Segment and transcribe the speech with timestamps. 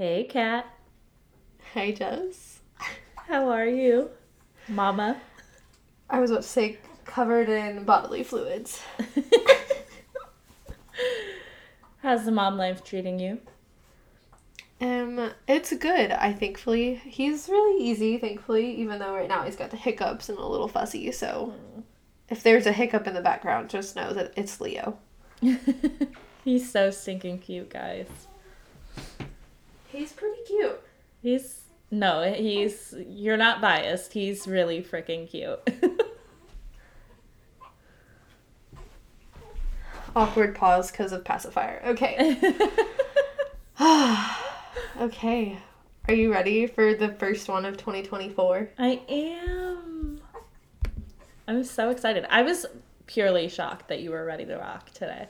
[0.00, 0.64] Hey, Kat.
[1.74, 2.60] Hey, Jess.
[3.16, 4.08] How are you,
[4.66, 5.20] Mama?
[6.08, 8.80] I was about to say covered in bodily fluids.
[12.02, 13.40] How's the mom life treating you?
[14.80, 16.12] Um, it's good.
[16.12, 18.16] I thankfully he's really easy.
[18.16, 21.12] Thankfully, even though right now he's got the hiccups and a little fussy.
[21.12, 21.52] So,
[22.30, 24.96] if there's a hiccup in the background, just know that it's Leo.
[26.42, 28.06] He's so stinking cute, guys.
[29.92, 30.80] He's pretty cute.
[31.22, 34.12] He's no, he's you're not biased.
[34.12, 35.60] He's really freaking cute.
[40.16, 41.82] Awkward pause because of pacifier.
[41.86, 42.38] Okay.
[45.00, 45.58] okay.
[46.08, 48.70] Are you ready for the first one of 2024?
[48.78, 50.20] I am.
[51.46, 52.26] I'm so excited.
[52.28, 52.66] I was
[53.06, 55.28] purely shocked that you were ready to rock today.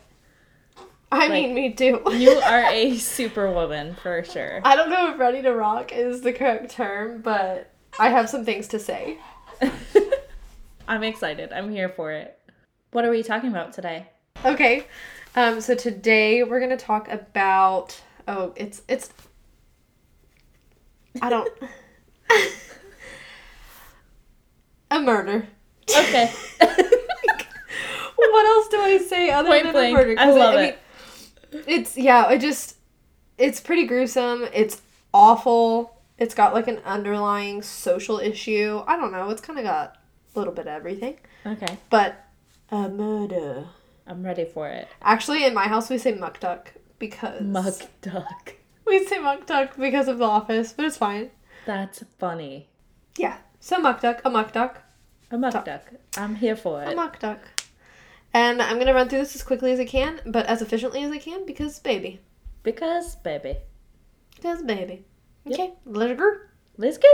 [1.12, 2.00] I Like, mean, me too.
[2.12, 4.60] You are a superwoman for sure.
[4.64, 8.44] I don't know if ready to rock is the correct term, but I have some
[8.44, 9.18] things to say.
[10.88, 11.52] I'm excited.
[11.52, 12.38] I'm here for it.
[12.92, 14.06] What are we talking about today?
[14.44, 14.86] Okay.
[15.36, 19.12] Um, so today we're gonna talk about oh, it's it's
[21.22, 21.48] I don't
[24.90, 25.46] a murder.
[25.88, 26.32] Okay.
[28.16, 29.94] what else do I say other Point than blank.
[29.94, 30.14] a murder?
[30.18, 30.78] I love mean, it.
[31.52, 32.76] It's yeah, it just
[33.38, 34.46] it's pretty gruesome.
[34.52, 35.96] It's awful.
[36.18, 38.82] It's got like an underlying social issue.
[38.86, 39.30] I don't know.
[39.30, 39.96] It's kind of got
[40.34, 41.78] a little bit of everything, Okay.
[41.88, 42.26] but
[42.70, 43.66] a murder.
[44.06, 44.88] I'm ready for it.
[45.02, 48.54] Actually, in my house we say muck duck because Mug duck.
[48.86, 51.30] we say muck duck because of the office, but it's fine.
[51.66, 52.68] That's funny.
[53.16, 53.38] Yeah.
[53.60, 54.82] So muck duck, a muck duck,
[55.30, 55.64] A mug Duck.
[55.64, 55.84] duck.
[56.16, 56.92] I'm here for it.
[56.92, 57.38] a muck duck.
[58.32, 61.10] And I'm gonna run through this as quickly as I can, but as efficiently as
[61.10, 62.20] I can because baby.
[62.62, 63.56] Because, baby.
[64.36, 65.04] Because baby.
[65.44, 65.58] Yep.
[65.58, 66.30] Okay, let it go.
[66.76, 67.08] Let's go.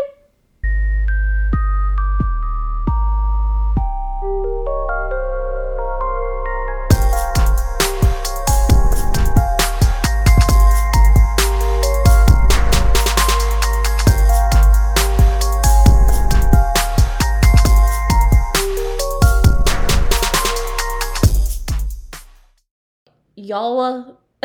[23.94, 24.19] Y'all.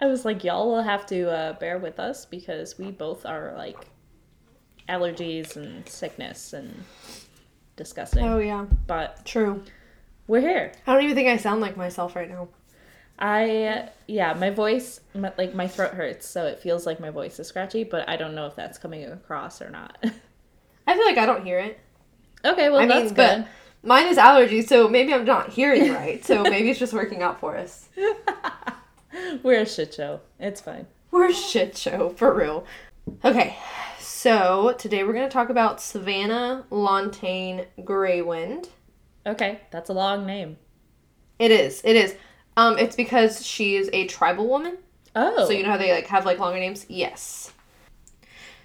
[0.00, 3.54] I was like, y'all will have to uh, bear with us because we both are
[3.56, 3.86] like
[4.88, 6.84] allergies and sickness and
[7.76, 8.24] disgusting.
[8.24, 9.62] Oh yeah, But true.
[10.26, 10.72] we're here.
[10.86, 12.48] I don't even think I sound like myself right now.
[13.18, 17.40] I yeah, my voice my, like my throat hurts, so it feels like my voice
[17.40, 19.98] is scratchy, but I don't know if that's coming across or not.
[20.86, 21.80] I feel like I don't hear it.
[22.44, 23.46] okay, well I that's mean, good.
[23.82, 26.24] Mine is allergies, so maybe I'm not hearing right.
[26.24, 27.88] So maybe it's just working out for us.
[29.42, 30.20] we're a shit show.
[30.38, 30.86] It's fine.
[31.10, 32.64] We're a shit show for real.
[33.24, 33.56] Okay,
[33.98, 38.68] so today we're gonna talk about Savannah Lontaine Greywind.
[39.26, 40.58] Okay, that's a long name.
[41.38, 41.80] It is.
[41.84, 42.14] It is.
[42.56, 44.78] Um, it's because she is a tribal woman.
[45.14, 46.84] Oh, So you know how they like have like longer names?
[46.88, 47.52] Yes.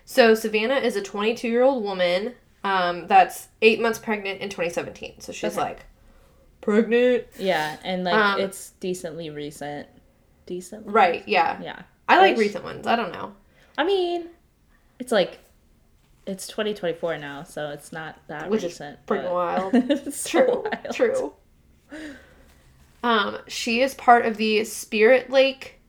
[0.06, 5.19] So Savanna is a 22 year old woman um, that's eight months pregnant in 2017.
[5.19, 5.62] So she's Okay.
[5.62, 5.85] like
[6.62, 7.25] pregnant.
[7.38, 9.88] yeah, and like Um, it's decently recent.
[10.46, 10.85] Decent.
[10.88, 11.24] Right.
[11.28, 11.62] Yeah.
[11.62, 12.40] Yeah, I like Ish.
[12.40, 12.85] recent ones.
[12.88, 13.34] I don't know.
[13.78, 14.28] I mean,
[15.00, 15.40] it's like
[16.25, 19.06] it's 2024 now, so it's not that Which is recent.
[19.06, 19.74] pretty but- wild.
[19.90, 20.63] It's True.
[20.63, 20.95] wild.
[20.95, 21.34] True.
[23.03, 25.80] Um, she is part of the Spirit Lake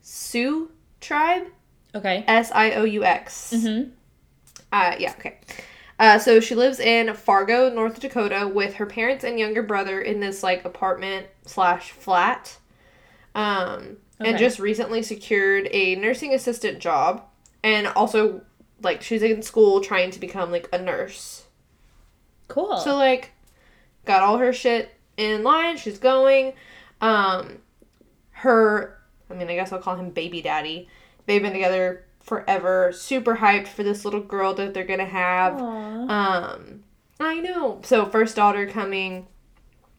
[0.00, 0.70] Sioux
[1.00, 1.44] tribe.
[1.94, 2.24] Okay.
[2.26, 3.52] S I O U X.
[3.54, 3.90] Mm-hmm.
[4.72, 5.38] Uh, yeah, okay.
[5.98, 10.20] Uh, so she lives in Fargo, North Dakota, with her parents and younger brother in
[10.20, 12.58] this like apartment slash flat.
[13.34, 17.22] Um, and just recently secured a nursing assistant job,
[17.62, 18.40] and also
[18.82, 21.44] like she's in school trying to become like a nurse.
[22.48, 22.78] Cool.
[22.78, 23.32] So like,
[24.06, 25.76] got all her shit in line.
[25.76, 26.54] She's going.
[27.02, 27.58] Um,
[28.30, 28.98] her,
[29.30, 30.88] I mean, I guess I'll call him baby daddy.
[31.26, 32.92] They've been together forever.
[32.92, 35.54] Super hyped for this little girl that they're gonna have.
[35.60, 36.52] Aw.
[36.52, 36.82] Um,
[37.20, 37.80] I know.
[37.84, 39.28] So first daughter coming,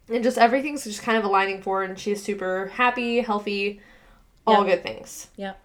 [0.09, 3.79] and just everything's just kind of aligning for her, and she's super happy, healthy,
[4.45, 4.75] all Yep.
[4.75, 5.27] good things.
[5.37, 5.59] Yep.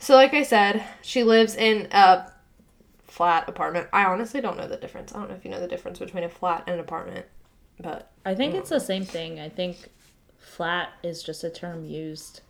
[0.00, 2.30] So like I said, she lives in a
[3.06, 3.88] flat apartment.
[3.92, 5.14] I honestly don't know the difference.
[5.14, 7.24] I don't know if you know the difference between a flat and an apartment,
[7.80, 9.40] but I think it's the same thing.
[9.40, 9.88] I think
[10.38, 12.42] flat is just a term used.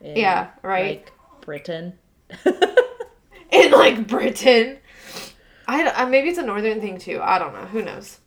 [0.00, 0.98] In, Yeah, right.
[1.06, 1.12] Like
[1.48, 1.94] Britain.
[3.50, 4.76] in like Britain,
[5.66, 7.20] I, uh, maybe it's a northern thing too.
[7.22, 7.64] I don't know.
[7.64, 8.18] Who knows?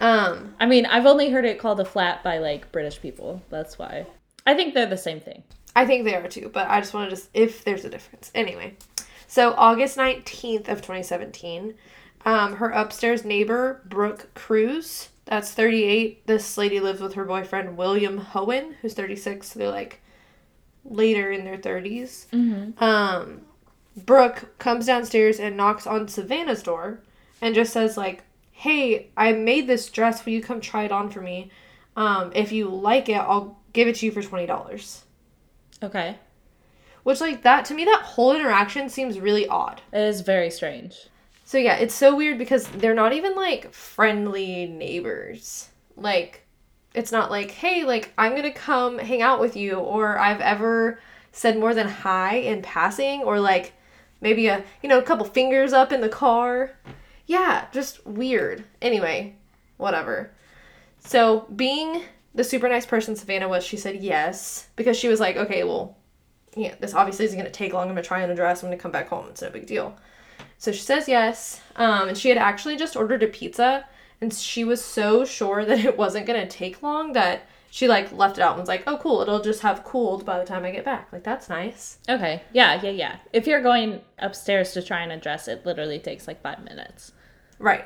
[0.00, 3.40] Um, I mean, I've only heard it called a flat by like British people.
[3.48, 4.04] That's why.
[4.46, 5.44] I think they're the same thing.
[5.74, 8.30] I think they are too, but I just want to just if there's a difference.
[8.34, 8.76] Anyway,
[9.26, 11.72] so August nineteenth of twenty seventeen,
[12.26, 16.26] um, her upstairs neighbor Brooke Crews, that's thirty eight.
[16.26, 19.52] This lady lives with her boyfriend William Hoehn, who's thirty six.
[19.52, 20.02] So they're like
[20.84, 22.26] later in their 30s.
[22.30, 22.82] Mm-hmm.
[22.82, 23.42] Um,
[23.96, 27.00] Brooke comes downstairs and knocks on Savanna's door
[27.40, 30.24] and just says like, "Hey, I made this dress.
[30.24, 31.50] Will you come try it on for me?
[31.96, 35.04] Um, if you like it, I'll give it to you for twenty dollars."
[35.82, 36.16] Okay.
[37.04, 39.82] Which like that to me, that whole interaction seems really odd.
[39.92, 41.08] It is very strange.
[41.44, 45.68] So yeah, it's so weird because they're not even like friendly neighbors.
[45.96, 46.43] Like
[46.94, 51.00] it's not like, "Hey, like I'm to come hang out with you," or I've ever
[51.32, 53.72] said more than hi in passing or like
[54.20, 56.72] maybe a, you know, a couple fingers up in the car.
[57.26, 58.64] Yeah, just weird.
[58.80, 59.36] Anyway,
[59.76, 60.30] whatever.
[61.00, 62.02] So, being
[62.34, 65.96] the super nice person Savanna was, she said yes because she was like, "Okay, well,
[66.56, 67.88] yeah, this obviously isn't to take long.
[67.88, 68.62] I'm to try on a dress.
[68.62, 69.26] I'm to come back home.
[69.30, 69.96] It's no big deal."
[70.58, 71.60] So she says yes.
[71.76, 73.86] Um, and she had actually just ordered a pizza,
[74.24, 78.38] and she was so sure that it wasn't gonna take long that she like left
[78.38, 79.20] it out and was like, "Oh, cool!
[79.20, 81.98] It'll just have cooled by the time I get back." Like that's nice.
[82.08, 82.40] Okay.
[82.52, 83.16] Yeah, yeah, yeah.
[83.34, 87.12] If you're going upstairs to try and address it, literally takes like five minutes.
[87.58, 87.84] Right.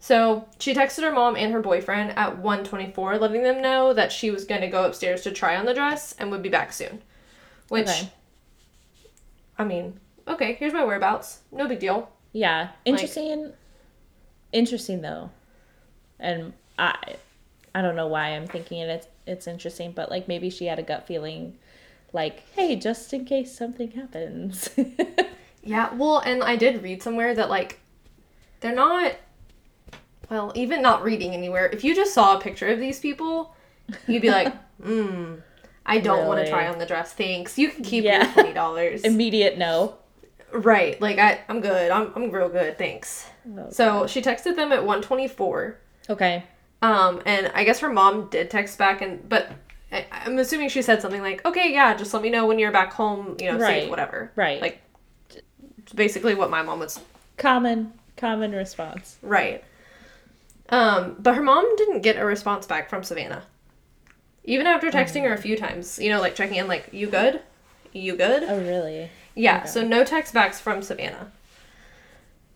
[0.00, 4.32] So she texted her mom and her boyfriend at 1:24, letting them know that she
[4.32, 7.02] was going to go upstairs to try on the dress and would be back soon.
[7.68, 8.10] Which, Okay.
[9.58, 11.40] I mean, okay, here's my whereabouts.
[11.52, 12.10] No big deal.
[12.32, 12.70] Yeah.
[12.84, 13.52] Interesting.
[14.52, 15.30] interesting though.
[16.22, 17.16] And I
[17.74, 18.88] I don't know why I'm thinking it.
[18.88, 21.58] it's it's interesting, but like maybe she had a gut feeling
[22.14, 24.70] like, hey, just in case something happens.
[25.64, 27.78] Yeah, well, and I did read somewhere that like
[28.58, 29.12] they're not
[30.28, 31.66] well, even not reading anywhere.
[31.66, 33.54] If you just saw a picture of these people,
[34.08, 34.52] you'd be like,
[34.82, 35.34] "Hmm,
[35.86, 37.12] I don't want to try on the dress.
[37.12, 37.58] Thanks.
[37.58, 38.24] You can keep Yeah.
[38.24, 39.98] your twenty dollars." Immediate no.
[40.52, 41.00] right?
[41.00, 41.92] Like I, I'm good.
[41.92, 42.76] I'm, I'm real good.
[42.76, 43.28] Thanks.
[43.70, 45.78] So she texted them at one twenty four.
[46.10, 46.44] Okay.
[46.80, 49.52] Um, and I guess her mom did text back, and but
[49.92, 52.72] I, I'm assuming she said something like, "Okay, yeah, just let me know when you're
[52.72, 53.36] back home.
[53.40, 53.82] You know, Right.
[53.82, 54.60] safe, whatever." Right.
[54.60, 54.82] Like,
[55.78, 56.98] it's basically what my mom was
[57.36, 59.16] Common common response.
[59.22, 59.64] Right.
[60.68, 63.42] Um, but her mom didn't get a response back from Savanna.
[64.44, 67.40] Even after texting her a few times, you know, like checking in, like, you good?
[67.92, 68.42] You good?
[68.44, 69.10] Oh really?
[69.34, 69.66] yeah, okay.
[69.68, 71.30] so no text backs from Savanna.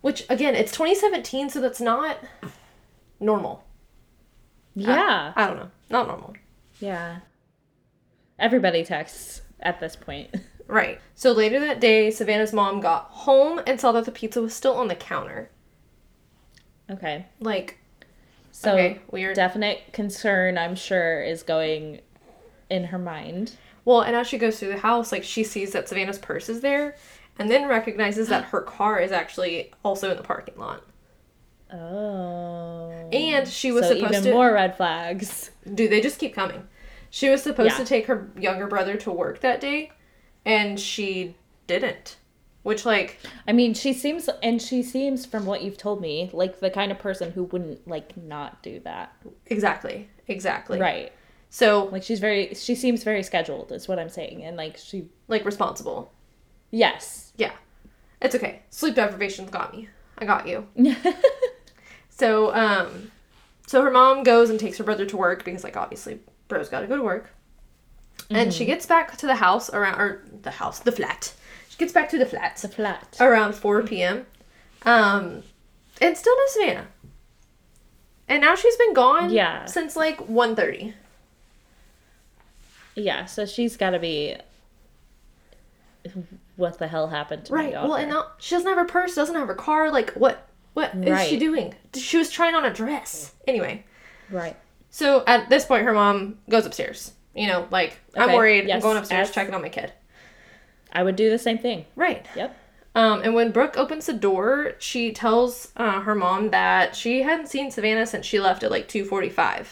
[0.00, 2.19] Which, again, it's 2017, so that's not
[3.20, 3.64] normal.
[4.74, 5.32] Yeah.
[5.34, 5.70] I don't know.
[5.90, 6.34] Not normal.
[6.80, 7.18] yeah.
[8.38, 10.30] Everybody texts at this point.
[10.68, 11.00] Right.
[11.14, 14.74] So later that day, Savanna's mom got home and saw that the pizza was still
[14.74, 15.48] on the counter.
[16.90, 17.26] Okay.
[17.38, 17.78] Like,
[18.50, 19.36] So Okay, weird.
[19.36, 22.00] definite concern I'm sure is going
[22.69, 23.52] in her mind.
[23.84, 26.62] Well, and as she goes through the house, like she sees that Savanna's purse is
[26.62, 26.96] there,
[27.38, 30.82] and then recognizes that her car is actually also in the parking lot.
[31.72, 33.08] Oh.
[33.12, 34.32] And she was so supposed even to.
[34.32, 35.50] more red flags.
[35.74, 36.66] Do they just keep coming.
[37.10, 37.78] She was supposed Yeah.
[37.78, 39.90] to take her younger brother to work that day,
[40.44, 41.36] and she
[41.66, 42.16] didn't.
[42.62, 46.58] Which, like, I mean, she seems and she seems from what you've told me like
[46.58, 49.14] the kind of person who wouldn't like not do that.
[49.46, 50.80] exactly, exactly.
[50.80, 51.12] Right.
[51.48, 55.08] So, Like she's very she seems very scheduled is what I'm saying and like she
[55.28, 56.12] like, responsible.
[56.72, 57.32] yes.
[57.36, 57.52] Yeah.
[58.20, 58.62] It's okay.
[58.70, 59.88] Sleep deprivation's got me.
[60.19, 60.67] I got you.
[62.17, 63.11] So, um,
[63.67, 66.19] so her mom goes and takes her brother to work because, like, obviously,
[66.49, 67.31] bro's got to go to work.
[68.31, 71.35] And she gets back to the house around, or the house, the flat.
[71.69, 73.17] She gets back to the flat The flat.
[73.20, 74.25] around 4 p.m.
[74.87, 75.43] Um,
[76.01, 76.87] and still no Savannah.
[78.29, 79.67] And now she's been gone Yeah.
[79.67, 80.94] since like 1.30.
[82.94, 84.37] Yeah, so she's got to be
[86.56, 87.73] what the hell happened to my Right.
[87.75, 89.91] Well, and now she doesn't have her purse, doesn't have her car.
[89.91, 90.49] Like, what?
[90.76, 91.74] What is she doing?
[91.94, 93.32] She was trying on a dress.
[93.48, 93.84] Anyway.
[94.30, 94.56] right.
[94.90, 97.12] So at this point, her mom goes upstairs.
[97.34, 98.70] You know, like I'm Okay, worried.
[98.70, 99.92] I'm going upstairs as- checking on my kid.
[100.92, 101.86] I would do the same thing.
[101.96, 102.26] Right.
[102.36, 102.54] Yep.
[102.94, 107.48] Um, and when Brooke opens the door, she tells uh, her mom that she hadn't
[107.48, 109.66] seen Savanna since she left at like 2:45.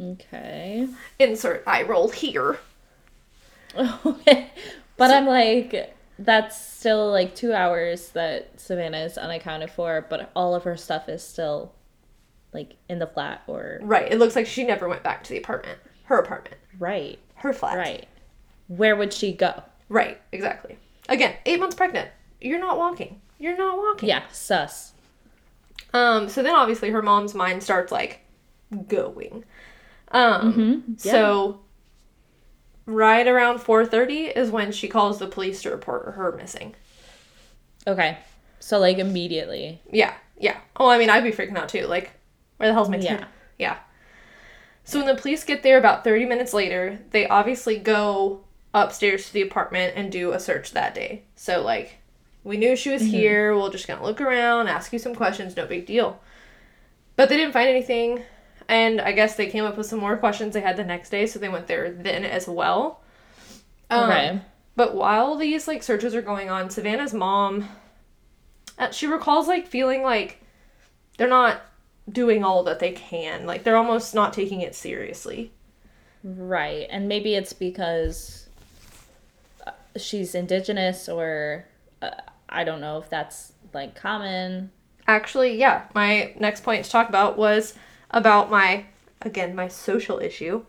[0.00, 0.88] Okay.
[1.18, 2.58] Insert eye roll here.
[4.04, 4.50] Okay.
[4.98, 10.54] But I'm like, that's still like two hours that Savanna is unaccounted for, but all
[10.54, 11.72] of her stuff is still
[12.52, 14.10] like in the flat or Right.
[14.10, 15.78] It looks like she never went back to the apartment.
[16.04, 16.56] Her apartment.
[16.78, 17.76] right, Her flat.
[17.76, 18.06] right.
[18.68, 19.62] Where would she go?
[19.88, 20.20] Right.
[20.32, 20.78] Exactly.
[21.08, 22.10] Again, eight months pregnant.
[22.40, 23.20] You're not walking.
[23.38, 24.08] You're not walking.
[24.08, 24.92] Yeah, sus.
[25.94, 28.20] Um, so then obviously her mom's mind starts like
[28.88, 29.44] going.
[30.10, 30.92] Um, Mm-hmm.
[30.96, 31.60] so
[32.88, 36.74] right around 4:30 is when she calls the police to report her missing.
[37.86, 38.18] Okay.
[38.60, 39.80] So like immediately.
[39.92, 40.56] Yeah, yeah.
[40.76, 41.86] Oh, I mean, I'd be freaking out too.
[41.86, 42.10] Like,
[42.56, 43.04] where the hell's my kid?
[43.04, 43.24] Yeah.
[43.58, 43.76] Yeah.
[44.84, 48.40] So when the police get there about 30 minutes later, they obviously go
[48.72, 51.24] upstairs to the apartment and do a search that day.
[51.36, 51.98] So, like,
[52.42, 53.10] we knew she was mm-hmm.
[53.10, 53.56] here.
[53.56, 56.20] We're just gonna look around, ask you some questions, no big deal.
[57.16, 58.22] But they didn't find anything.
[58.68, 61.26] And I guess they came up with some more questions they had the next day,
[61.26, 63.00] so they went there then as well.
[63.90, 64.40] Um, Okay.
[64.76, 67.68] But while these like searches are going on, Savanna's mom,
[68.78, 70.40] uh, she recalls like feeling like
[71.16, 71.62] they're not
[72.08, 73.44] doing all that they can.
[73.44, 75.50] Like they're almost not taking it seriously.
[76.22, 76.86] Right.
[76.90, 78.46] And maybe it's because
[79.66, 81.64] uh, she's indigenous or
[82.00, 82.10] uh,
[82.48, 84.70] I don't know if that's like common.
[85.08, 87.74] Actually, yeah, my next point to talk about was
[88.10, 88.84] about my
[89.22, 90.64] again my social issue.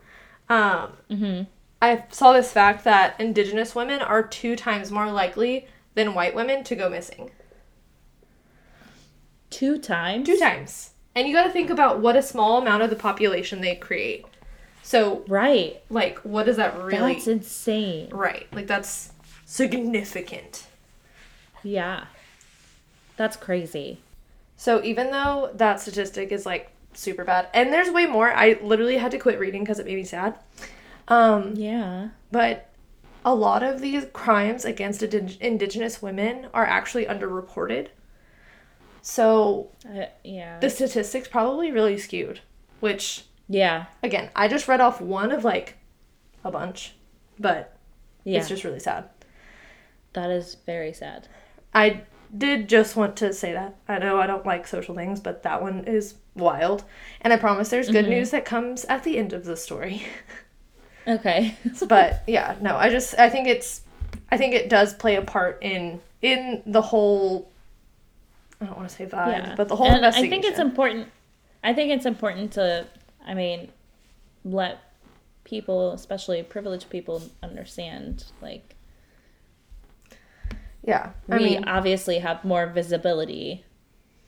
[0.48, 1.46] Um, Mhm.
[1.82, 6.62] I saw this fact that indigenous women are two times more likely than white women
[6.64, 7.30] to go missing.
[9.48, 10.26] Two times?
[10.26, 10.90] Two times.
[11.14, 14.24] And you got to think about what a small amount of the population they create.
[14.82, 15.82] So, Right.
[15.90, 17.14] like, what does that really?
[17.14, 18.08] That's insane.
[18.10, 18.46] right.
[18.52, 19.10] Like, that's
[19.44, 20.66] significant.
[21.62, 22.04] Yeah.
[23.16, 24.00] That's crazy.
[24.56, 28.96] So, even though that statistic is like super bad, and there's way more, I literally
[28.98, 30.38] had to quit reading because it made me sad.
[31.08, 32.08] Um, Yeah.
[32.30, 32.68] but
[33.24, 37.88] a lot of these crimes against indig- indigenous women are actually underreported.
[39.02, 40.58] So, Uh, yeah.
[40.60, 42.40] the statistics probably really skewed,
[42.80, 43.86] which yeah.
[44.02, 45.76] again, I just read off one of like
[46.44, 46.94] a bunch,
[47.38, 47.76] but
[48.24, 48.38] Yeah.
[48.40, 49.08] it's just really sad.
[50.12, 51.28] that is very sad.
[51.72, 52.00] I
[52.36, 53.76] did just want to say that.
[53.86, 56.84] I know I don't like social things, but that one is wild.
[57.20, 58.14] And I promise there's good mm-hmm.
[58.14, 60.02] news that comes at the end of the story.
[61.08, 61.56] Okay.
[61.88, 63.80] but yeah, no, I just I think it's
[64.30, 67.50] I think it does play a part in in the whole
[68.60, 69.54] I don't want to say vibe, yeah.
[69.56, 70.26] but the whole and investigation.
[70.26, 71.08] I think it's important.
[71.64, 72.86] I think it's important to,
[73.26, 73.70] I mean,
[74.44, 74.78] let
[75.44, 78.76] people, especially privileged people, understand like
[80.82, 81.10] yeah.
[81.28, 83.64] I we mean, obviously have more visibility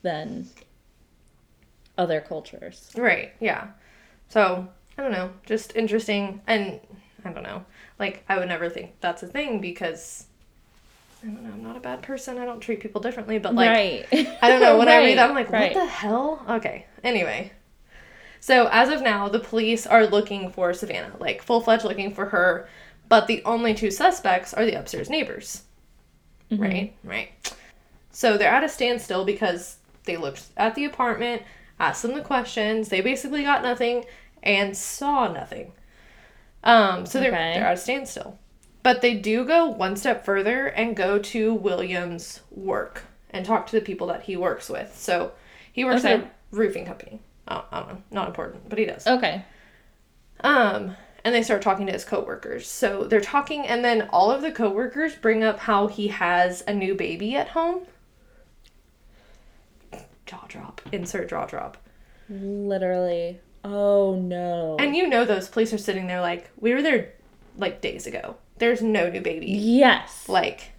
[0.03, 0.49] than
[1.99, 2.91] other cultures.
[2.97, 3.69] Right, yeah.
[4.29, 6.81] So, I don't know, just interesting and
[7.25, 7.65] I don't know.
[7.99, 10.27] Like I would never think that's a thing because
[11.23, 12.39] I don't know, I'm not a bad person.
[12.39, 14.37] I don't treat people differently, but like right.
[14.43, 15.75] I don't know, when I read that I'm like, right.
[15.75, 16.45] what the hell?
[16.49, 16.87] Okay.
[17.05, 17.53] Anyway.
[18.41, 22.69] So, as of now, the police are looking for Savanna, like full-fledged looking for her,
[23.09, 25.63] but the only two suspects are the upstairs neighbors.
[26.51, 26.63] Mm-hmm.
[26.63, 26.97] Right?
[27.05, 27.55] Right.
[28.11, 31.43] So, they're at a standstill because they looked at the apartment,
[31.83, 34.05] asked them the questions, they basically got nothing
[34.43, 35.73] and saw nothing.
[36.65, 37.55] Um, so they're, Okay.
[37.55, 38.39] they're at a standstill.
[38.83, 43.73] But they do go one step further and go to William's work and talk to
[43.79, 44.97] the people that he works with.
[44.97, 45.33] So
[45.73, 47.21] he works at a roofing company.
[47.49, 49.07] Oh, I don't know, not important, but he does.
[49.07, 49.45] Okay.
[50.41, 52.69] Um, and they start talking to his coworkers.
[52.69, 56.75] So they're talking, and then all of the coworkers bring up how he has a
[56.75, 57.87] new baby at home.
[60.33, 60.81] Jaw drop.
[60.93, 61.77] Insert jaw drop.
[62.31, 63.39] Literally.
[63.63, 64.77] Oh no.
[64.81, 67.13] And you know those police are sitting there like, we were there
[67.59, 68.37] like days ago.
[68.57, 69.47] There's no new baby.
[69.51, 70.27] yes.
[70.31, 70.73] Like,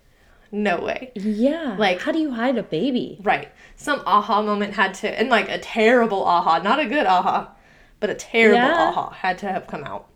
[0.51, 1.11] no way.
[1.15, 1.75] yeah.
[1.77, 3.19] like- how do you hide a baby?
[3.21, 3.51] Right.
[3.75, 7.51] Some aha moment had to, and like a terrible aha, not a good aha,
[7.99, 8.89] but a terrible Yeah.
[8.89, 10.09] aha had to have come out.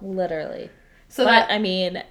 [0.00, 0.70] Literally.
[1.08, 2.02] So but that, I mean,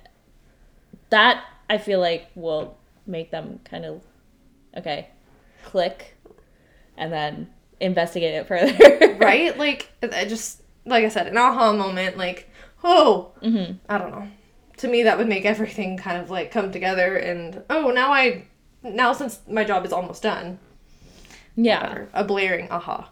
[1.10, 4.02] that I feel like will make them kind of
[4.78, 5.10] okay,
[5.64, 6.14] click,
[6.98, 7.50] and then
[7.80, 9.16] investigate it further.
[9.20, 9.58] right?
[9.58, 12.50] Like, I just, like I said, an aha moment, like,
[12.84, 14.28] oh, hmm I don't know.
[14.78, 18.46] To me, that would make everything kind of like come together, and oh, now I,
[18.84, 20.60] now since my job is almost done,
[21.56, 21.94] Yeah.
[21.94, 23.10] or a blaring aha.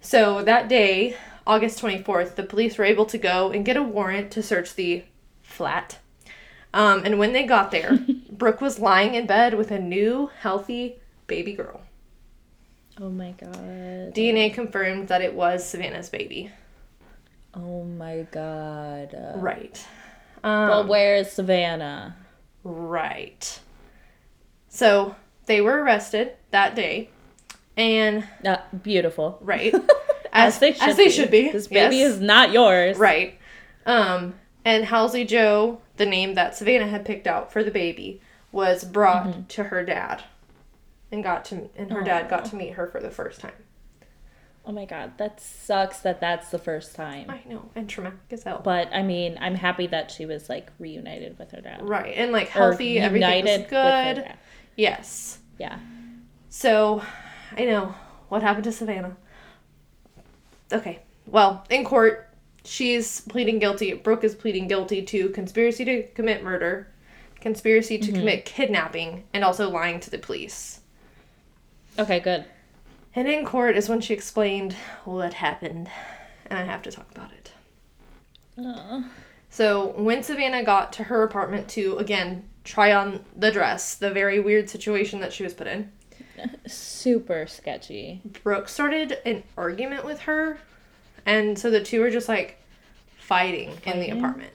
[0.00, 4.30] So that day, August 24th, the police were able to go and get a warrant
[4.32, 5.04] to search the
[5.42, 5.98] flat.
[6.72, 7.98] Um, and when they got there,
[8.30, 11.82] Brooke was lying in bed with a new, healthy baby girl.
[13.00, 14.14] Oh my god.
[14.14, 16.50] DNA confirmed that it was Savanna's baby.
[17.54, 19.14] Oh my god.
[19.36, 19.84] Right.
[20.42, 22.16] Well, Um, where's Savanna?
[22.62, 23.60] right.
[24.68, 25.14] So
[25.46, 27.10] they were arrested that day.
[27.76, 29.38] And, Uh, beautiful.
[29.40, 29.74] right.
[30.32, 31.10] As, they should as they be.
[31.10, 31.50] should be.
[31.52, 32.14] This baby yes.
[32.14, 32.98] is not yours.
[32.98, 33.38] Right.
[33.86, 34.34] Um,
[34.64, 38.20] and Halsey Joe, the name that Savanna had picked out for the baby,
[38.50, 39.42] was brought Mm-hmm.
[39.46, 40.24] to her dad,
[41.14, 43.52] and got to and her oh, dad got to meet her for the first time.
[44.66, 47.30] Oh my god, that sucks that that's the first time.
[47.30, 48.60] I know, and traumatic as hell.
[48.62, 51.80] But I mean, I'm happy that she was like reunited with her dad.
[51.82, 54.32] right, and like Or healthy, everything was good.
[54.76, 55.38] Yes.
[55.58, 55.78] Yeah.
[56.48, 57.02] So,
[57.56, 57.94] I know
[58.28, 59.16] what happened to Savanna.
[60.72, 61.00] Okay.
[61.26, 62.28] Well, in court,
[62.64, 63.92] she's pleading guilty.
[63.94, 66.88] Brooke is pleading guilty to conspiracy to commit murder,
[67.40, 68.18] conspiracy to mm-hmm.
[68.20, 70.80] commit kidnapping, and also lying to the police.
[71.98, 72.44] Okay, good.
[73.14, 74.74] And in court is when she explained
[75.04, 75.88] what happened,
[76.46, 77.52] and I have to talk about it.
[78.58, 79.02] Uh,
[79.50, 84.40] So, when Savanna got to her apartment to, again, try on the dress, the very
[84.40, 85.92] weird situation that she was put in,
[86.66, 88.20] super sketchy.
[88.42, 90.58] Brooke started an argument with her,
[91.24, 92.58] and so the two were just like
[93.16, 94.52] fighting, in the apartment.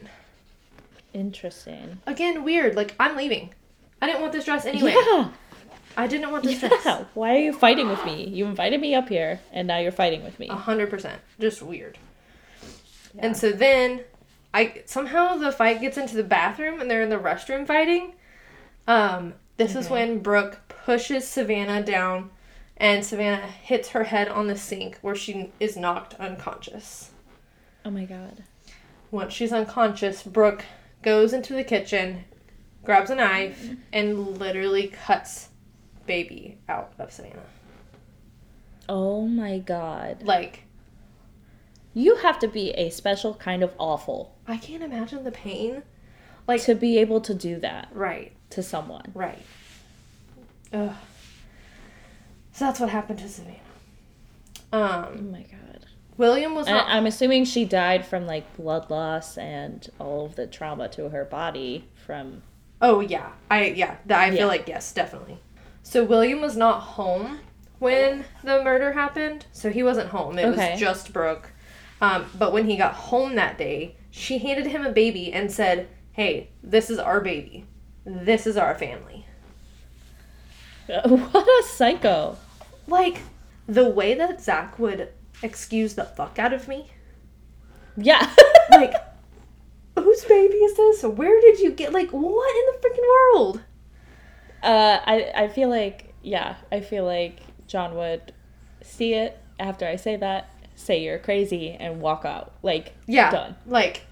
[1.13, 1.99] Interesting.
[2.05, 2.75] Again, weird.
[2.75, 3.53] Like, I'm leaving.
[4.01, 4.95] I didn't want this dress anyway.
[4.95, 5.29] Yeah.
[5.99, 6.63] I didn't want this.
[6.63, 7.03] Yeah.
[7.13, 8.25] Why are you fighting with me?
[8.25, 10.47] You invited me up here, and now you're fighting with me.
[10.47, 11.19] A hundred percent.
[11.41, 11.97] Just weird.
[13.13, 13.25] Yeah.
[13.25, 14.05] And so then
[14.53, 18.13] I somehow the fight gets into the bathroom and they're in the restroom fighting.
[18.87, 22.29] Um, this is when Brooke pushes Savanna down
[22.77, 27.11] and Savanna hits her head on the sink where she is knocked unconscious.
[27.83, 28.45] Oh my god.
[29.11, 30.63] Once she's unconscious, Brooke
[31.01, 32.23] goes into the kitchen,
[32.85, 35.49] grabs a knife, and literally cuts
[36.09, 37.39] baby out of Savanna.
[38.89, 40.23] Oh my god.
[40.23, 40.63] Like,
[41.93, 45.83] You have to be a special kind of awful I can't imagine the pain.
[46.47, 48.31] Like, to be able to do that right.
[48.49, 49.11] to someone.
[49.13, 49.43] Right.
[50.73, 50.95] Ugh.
[52.53, 53.57] So that's what happened to Savanna.
[54.73, 55.85] Um, Oh my god.
[56.17, 56.87] William was not.
[56.89, 61.23] I'm assuming she died from like blood loss and all of the trauma to her
[61.23, 62.41] body from.
[62.81, 63.95] oh yeah, I yeah.
[64.07, 64.35] That I Yeah.
[64.39, 65.37] feel like yes, definitely.
[65.83, 67.39] So William was not home
[67.79, 70.37] when the murder happened, so he wasn't home.
[70.37, 70.71] It Okay.
[70.71, 71.51] was just Brooke.
[72.01, 75.87] Um, but when he got home that day, she handed him a baby and said,
[76.13, 77.65] "Hey, this is our baby.
[78.05, 79.25] This is our family."
[81.05, 82.37] What a psycho.
[82.87, 83.21] Like
[83.67, 85.09] the way that Zach would
[85.43, 86.87] excuse the fuck out of me.
[87.95, 88.27] Yeah.
[88.71, 88.93] like
[89.95, 93.61] whose baby is this where did you get like what in the freaking world
[94.63, 98.33] uh, I I feel like yeah, I feel like John would
[98.81, 102.53] see it after I say that, say you're crazy, and walk out.
[102.63, 103.55] Like yeah done.
[103.65, 104.03] like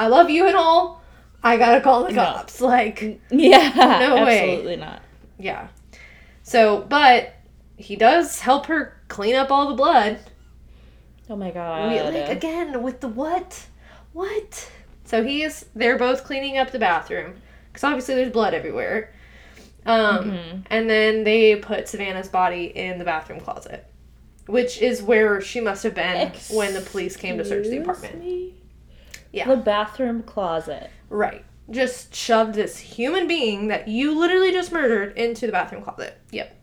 [0.00, 1.00] i love you and all
[1.44, 2.24] i gotta call the No.
[2.24, 3.70] cops like Yeah.
[4.00, 4.40] No way.
[4.50, 5.00] Absolutely not.
[5.38, 5.68] yeah
[6.42, 7.34] so but
[7.76, 10.18] he does help her clean up all the blood
[11.28, 11.92] Oh my god.
[11.92, 13.66] We- like again with the what
[14.12, 14.68] what
[15.04, 17.34] so he is they're both cleaning up the bathroom
[17.68, 19.14] because obviously there's blood everywhere
[19.86, 20.62] um Mhm.
[20.70, 23.86] and then they put savanna's body in the bathroom closet
[24.46, 28.18] which is where she must have been when the police came to search the apartment
[28.18, 28.54] me?
[29.32, 29.46] Yeah.
[29.48, 30.90] The bathroom closet.
[31.08, 36.18] right just shoved this human being that you literally just murdered into the bathroom closet
[36.30, 36.56] yep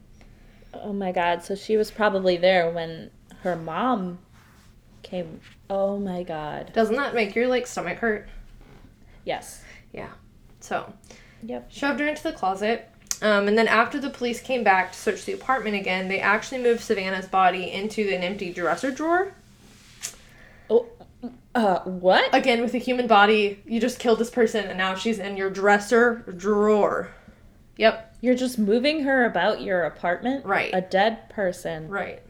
[0.74, 1.44] Oh my god.
[1.44, 3.10] So she was probably there when
[3.42, 4.20] her mom
[5.02, 5.40] came.
[5.70, 6.72] Oh my god.
[6.74, 8.28] doesn't that make your like stomach hurt
[9.26, 9.64] Yes.
[9.94, 10.10] Yeah.
[10.60, 10.94] So
[11.44, 11.72] Yep.
[11.72, 12.90] shoved her into the closet.
[13.22, 16.62] Um, and then after the police came back to search the apartment again, they actually
[16.62, 19.34] moved Savanna's body into an empty dresser drawer.
[20.70, 20.86] Oh,
[21.56, 22.30] uh, what?
[22.36, 25.50] Again, with a human body, you just killed this person, and now she's in your
[25.50, 27.10] dresser drawer.
[27.78, 30.46] Yep, You're just moving her about your apartment?
[30.46, 30.72] Right.
[30.74, 31.88] A dead person.
[31.88, 32.22] right.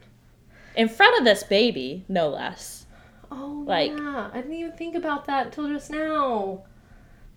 [0.76, 2.86] In front of this baby, no less.
[3.32, 4.30] Oh, Like- yeah.
[4.32, 6.62] I didn't even think about that until just now.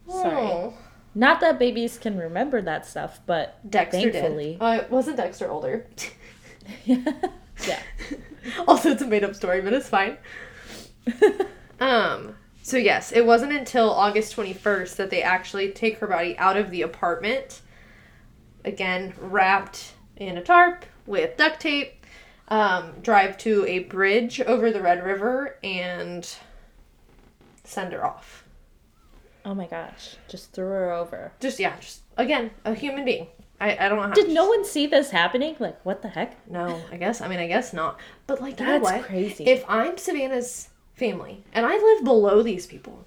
[0.08, 0.36] Sorry.
[0.36, 0.74] Oh.
[1.14, 4.54] Not that babies can remember that stuff, but Dexter Thankfully.
[4.54, 4.62] did.
[4.62, 5.86] Uh, wasn't Dexter older?
[6.86, 7.04] yeah.
[8.68, 10.18] also, it's a made up story, but it's fine.
[11.82, 16.56] Um, so yes, it wasn't until August 21st that they actually take her body out
[16.56, 17.62] of the apartment.
[18.64, 22.06] Again, wrapped in a tarp with duct tape.
[22.50, 26.30] Um, drive to a bridge over the Red River and
[27.64, 28.41] send her off.
[29.44, 30.16] Oh my gosh.
[30.28, 31.32] Just threw her over.
[31.40, 33.28] Just yeah, just again, a human being.
[33.60, 35.56] I, I don't know how Did no one see this happening?
[35.60, 36.50] Like, what the heck?
[36.50, 38.00] No, I guess I mean I guess not.
[38.28, 39.46] But like you know That's crazy.
[39.46, 43.06] If I'm Savanna's family and I live below these people,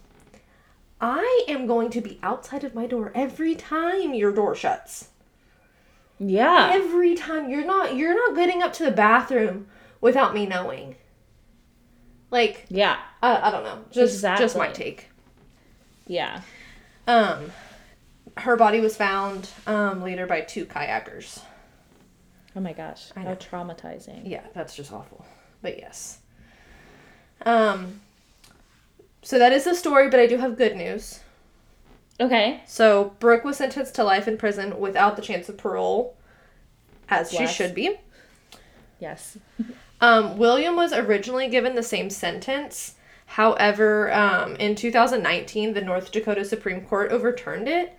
[1.00, 5.08] I am going to be outside of my door every time your door shuts.
[6.18, 6.70] Yeah.
[6.72, 9.66] Every time you're not you're not getting up to the bathroom
[10.00, 10.96] without me knowing.
[12.30, 12.98] Like Yeah.
[13.22, 13.84] I, I don't know.
[13.90, 15.10] Just just my take.
[16.06, 16.42] Yeah.
[17.06, 17.52] Um
[18.36, 21.40] her body was found um later by two kayakers.
[22.56, 23.10] Oh my gosh.
[23.16, 23.36] I How know.
[23.36, 24.22] traumatizing.
[24.24, 25.24] Yeah, that's just awful.
[25.62, 26.18] but yes.
[27.44, 28.00] Um.
[29.22, 31.20] So that is the story, but I do have good news.
[32.20, 32.60] Okay.
[32.66, 36.16] So Brooke was sentenced to life in prison without the chance of parole,
[37.08, 37.96] as she should be.
[39.00, 39.36] Yes.
[40.00, 42.94] Um, William was originally given the same sentence.
[43.38, 47.92] However, um, in 2019, the North Dakota Supreme Court overturned it.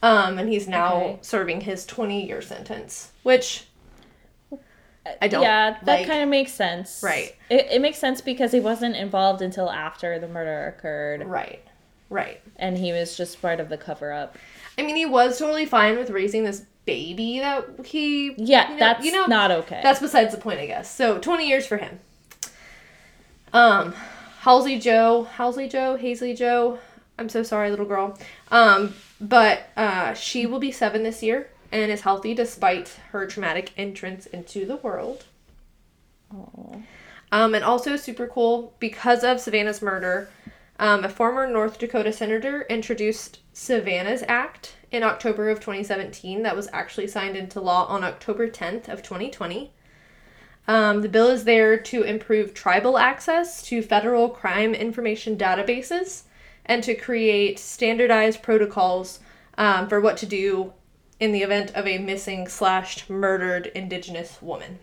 [0.00, 1.18] Um, and he's now Okay.
[1.22, 3.64] serving his 20 year sentence, which
[5.20, 7.00] I don't Yeah, that like- kind of makes sense.
[7.02, 7.34] Right.
[7.50, 11.64] It, it makes sense because he wasn't involved until after the murder occurred, Right.
[12.08, 12.40] Right.
[12.54, 14.38] and he was just part of the cover up.
[14.78, 18.34] I mean, he was totally fine with raising this baby that he.
[18.36, 19.80] Yeah, you know- that's you know, not okay.
[19.82, 20.88] That's besides the point, I guess.
[20.94, 21.98] So 20 years for him.
[23.52, 23.92] Um,
[24.46, 26.78] Halsey Joe, Halsey Joe, Haisley Jo.
[27.18, 28.16] I'm so sorry, little girl.
[28.52, 33.72] Um, but uh, she will be seven this year and is healthy despite her traumatic
[33.76, 35.24] entrance into the world.
[36.32, 36.76] Aw.
[37.32, 40.28] Um, and also super cool because of Savanna's murder.
[40.78, 46.68] Um, a former North Dakota senator introduced Savanna's Act in October of 2017 that was
[46.72, 49.72] actually signed into law on October 10th of 2020.
[50.68, 56.22] Um, the bill is there to improve tribal access to federal crime information databases
[56.64, 59.20] and to create standardized protocols
[59.56, 60.72] um, for what to do
[61.20, 64.78] in the event of a missing slash murdered indigenous woman.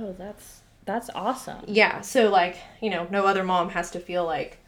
[0.00, 1.64] Oh, that's that's awesome.
[1.66, 4.58] Yeah, so like, you know, no other mom has to feel like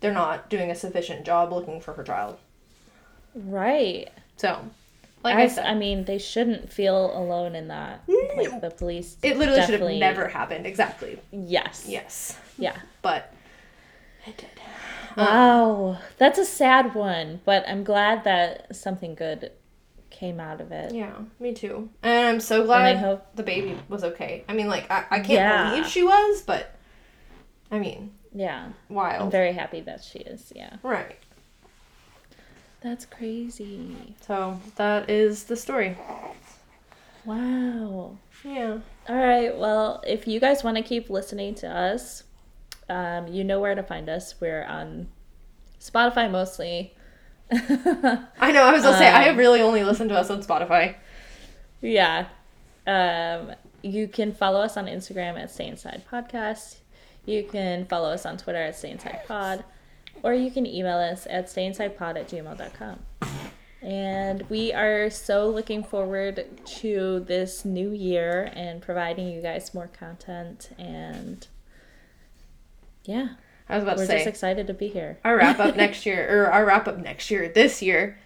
[0.00, 2.38] they're not doing a sufficient job looking for her child.
[3.34, 4.08] Right.
[4.36, 4.70] So,
[5.26, 8.02] like I, I, said, I mean, they shouldn't feel alone in that.
[8.36, 9.16] Like the police.
[9.22, 10.66] it literally should have never happened.
[10.66, 11.18] Exactly.
[11.32, 11.84] Yes.
[11.88, 12.38] Yes.
[12.58, 12.76] Yeah.
[13.02, 13.32] But
[14.26, 14.46] it did.
[15.16, 19.50] Um, wow, that's a sad one, but I'm glad that something good
[20.10, 20.94] came out of it.
[20.94, 21.88] Yeah, me too.
[22.02, 24.44] And I'm so glad hope the baby was okay.
[24.48, 25.70] I mean, like, I, I can't Yeah.
[25.70, 26.76] believe she was, but
[27.70, 30.52] I mean, Yeah, I'm very happy that she is.
[30.54, 31.16] Yeah, right.
[32.86, 33.96] That's crazy.
[34.26, 35.96] So, that is the story.
[37.24, 38.16] Wow.
[38.44, 38.78] Yeah.
[39.08, 39.56] All right.
[39.56, 42.22] Well, if you guys want to keep listening to us,
[42.88, 44.34] um, you know where to find us.
[44.40, 45.08] We're on
[45.80, 46.94] Spotify mostly.
[47.52, 50.96] I know, I was gonna say, I Um, really only listen to us on Spotify.
[51.80, 52.26] yeah.
[52.86, 56.76] Um, you can follow us on Instagram at Stay Inside Podcast.
[57.24, 59.64] You can follow us on Twitter at Stay Inside Pod.
[60.22, 62.98] Or you can email us at stayinsidepod at gmail.com.
[63.82, 66.44] And we are so looking forward
[66.80, 70.70] to this new year and providing you guys more content.
[70.78, 71.46] And
[73.04, 73.28] yeah,
[73.68, 75.18] I was about we're to say, just excited to be here.
[75.24, 78.18] our wrap up next year, or our wrap up next year, this year,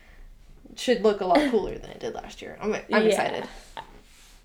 [0.76, 2.56] should look a lot cooler than it did last year.
[2.60, 2.98] I'm, I'm Yeah.
[3.00, 3.44] excited.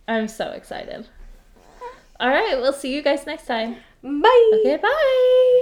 [0.07, 1.07] I'm so excited.
[2.19, 3.77] All right, we'll see you guys next time.
[4.03, 4.51] Bye.
[4.61, 5.54] Okay, bye.